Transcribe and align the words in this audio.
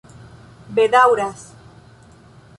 bedaŭras 0.79 1.45